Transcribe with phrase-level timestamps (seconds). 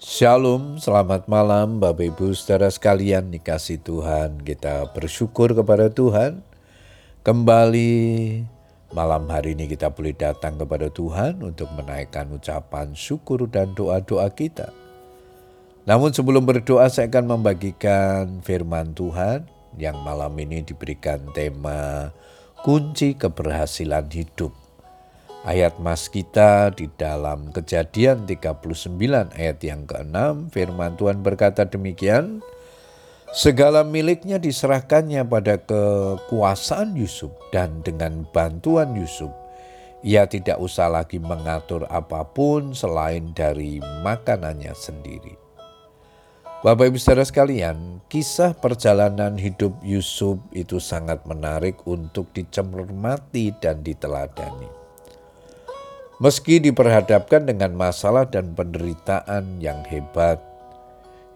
[0.00, 4.40] Shalom, selamat malam Bapak Ibu saudara sekalian dikasih Tuhan.
[4.40, 6.40] Kita bersyukur kepada Tuhan.
[7.20, 7.92] Kembali
[8.96, 14.72] malam hari ini kita boleh datang kepada Tuhan untuk menaikkan ucapan syukur dan doa-doa kita.
[15.84, 19.44] Namun sebelum berdoa saya akan membagikan firman Tuhan
[19.76, 22.08] yang malam ini diberikan tema
[22.64, 24.59] kunci keberhasilan hidup.
[25.40, 28.60] Ayat mas kita di dalam kejadian 39
[29.32, 32.44] ayat yang ke-6 firman Tuhan berkata demikian.
[33.32, 39.32] Segala miliknya diserahkannya pada kekuasaan Yusuf dan dengan bantuan Yusuf
[40.00, 45.36] ia tidak usah lagi mengatur apa pun selain dari makanannya sendiri.
[46.60, 54.79] Bapak Ibu Saudara sekalian, kisah perjalanan hidup Yusuf itu sangat menarik untuk dicermati dan diteladani.
[56.20, 60.36] Meski diperhadapkan dengan masalah dan penderitaan yang hebat,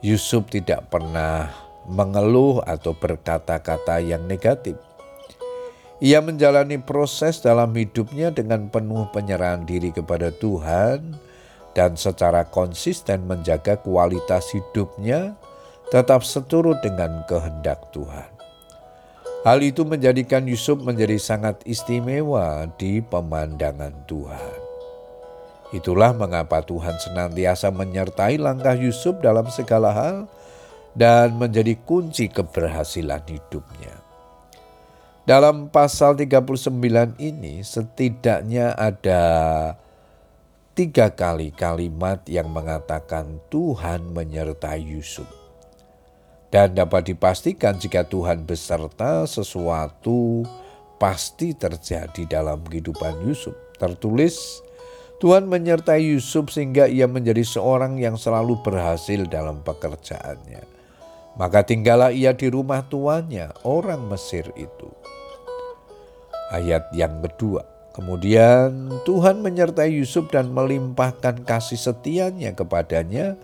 [0.05, 1.49] Yusuf tidak pernah
[1.89, 4.77] mengeluh atau berkata-kata yang negatif.
[6.05, 11.17] Ia menjalani proses dalam hidupnya dengan penuh penyerahan diri kepada Tuhan
[11.73, 15.33] dan secara konsisten menjaga kualitas hidupnya
[15.89, 18.29] tetap seturut dengan kehendak Tuhan.
[19.49, 24.64] Hal itu menjadikan Yusuf menjadi sangat istimewa di pemandangan Tuhan.
[25.75, 30.31] Itulah mengapa Tuhan senantiasa menyertai langkah Yusuf dalam segala hal
[30.95, 33.99] dan menjadi kunci keberhasilan hidupnya.
[35.27, 39.23] Dalam pasal 39 ini setidaknya ada
[40.79, 45.27] tiga kali kalimat yang mengatakan Tuhan menyertai Yusuf.
[46.55, 50.47] Dan dapat dipastikan jika Tuhan beserta sesuatu
[51.03, 53.59] pasti terjadi dalam kehidupan Yusuf.
[53.75, 54.63] Tertulis
[55.23, 60.67] Tuhan menyertai Yusuf sehingga ia menjadi seorang yang selalu berhasil dalam pekerjaannya.
[61.35, 64.91] Maka tinggallah ia di rumah tuannya, orang Mesir itu.
[66.55, 73.35] Ayat yang kedua, kemudian Tuhan menyertai Yusuf dan melimpahkan kasih setianya kepadanya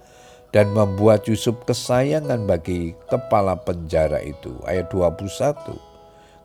[0.55, 4.55] dan membuat Yusuf kesayangan bagi kepala penjara itu.
[4.67, 5.91] Ayat 21.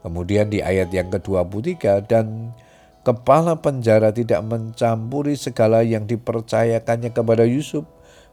[0.05, 2.53] Kemudian di ayat yang ke-23 dan
[3.05, 7.85] Kepala penjara tidak mencampuri segala yang dipercayakannya kepada Yusuf,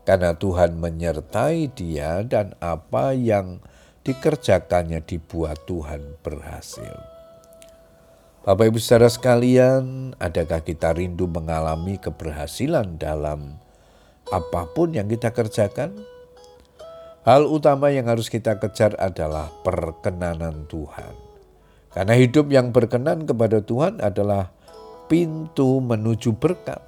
[0.09, 3.61] karena Tuhan menyertai dia dan apa yang
[4.01, 6.97] dikerjakannya dibuat Tuhan berhasil.
[8.49, 13.61] Bapak Ibu saudara sekalian, adakah kita rindu mengalami keberhasilan dalam
[14.33, 16.01] apa pun yang kita kerjakan?
[17.29, 21.15] Hal utama yang harus kita kejar adalah perkenanan Tuhan.
[21.93, 24.51] Karena hidup yang berkenan kepada Tuhan adalah
[25.13, 26.81] pintu menuju berkat.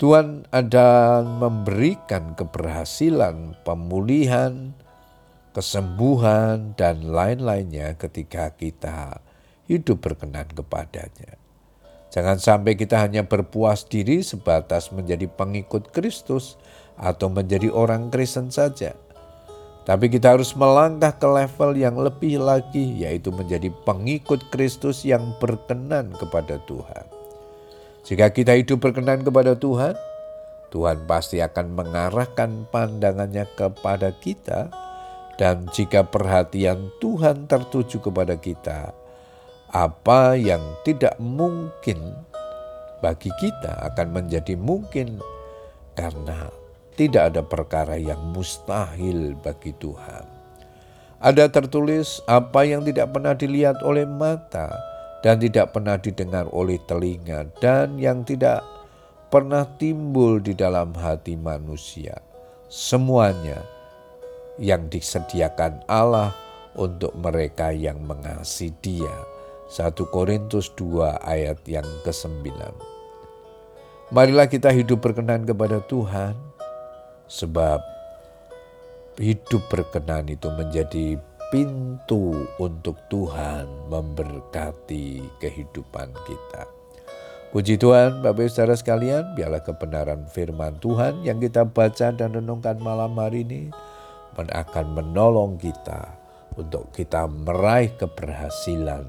[0.00, 4.72] Tuhan ada memberikan keberhasilan, pemulihan,
[5.52, 9.20] kesembuhan, dan lain-lainnya ketika kita
[9.68, 11.36] hidup berkenan kepadanya.
[12.08, 16.56] Jangan sampai kita hanya berpuas diri sebatas menjadi pengikut Kristus
[16.96, 18.96] atau menjadi orang Kristen saja
[19.82, 26.14] tapi kita harus melangkah ke level yang lebih lagi, yaitu menjadi pengikut Kristus yang berkenan
[26.14, 27.04] kepada Tuhan.
[28.06, 29.98] Jika kita hidup berkenan kepada Tuhan,
[30.70, 34.70] Tuhan pasti akan mengarahkan pandangannya kepada kita,
[35.34, 38.94] dan jika perhatian Tuhan tertuju kepada kita,
[39.74, 41.98] apa yang tidak mungkin
[43.02, 45.18] bagi kita akan menjadi mungkin
[45.98, 46.61] karena
[46.92, 50.24] tidak ada perkara yang mustahil bagi Tuhan.
[51.22, 54.74] Ada tertulis apa yang tidak pernah dilihat oleh mata
[55.22, 58.66] dan tidak pernah didengar oleh telinga dan yang tidak
[59.30, 62.18] pernah timbul di dalam hati manusia.
[62.66, 63.62] Semuanya
[64.60, 66.34] yang disediakan Allah
[66.76, 69.16] untuk mereka yang mengasihi Dia.
[69.72, 72.52] 1 Korintus 2 ayat yang ke-9.
[74.12, 76.51] Marilah kita hidup berkenan kepada Tuhan
[77.28, 77.80] Sebab
[79.20, 81.20] hidup berkenan itu menjadi
[81.52, 86.64] pintu untuk Tuhan memberkati kehidupan kita.
[87.52, 92.80] Puji Tuhan, Bapak Ibu Saudara sekalian, biarlah kebenaran firman Tuhan yang kita baca dan renungkan
[92.80, 93.68] malam hari ini
[94.32, 96.16] akan menolong kita
[96.56, 99.04] untuk kita meraih keberhasilan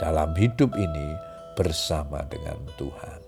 [0.00, 1.12] dalam hidup ini
[1.52, 3.20] bersama dengan Tuhan.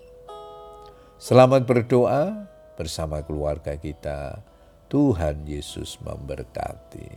[1.20, 4.44] Selamat berdoa, bersama keluarga kita.
[4.87, 7.11] Tuhan Yesus memberkati.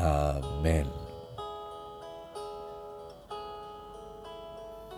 [0.00, 1.01] Amin.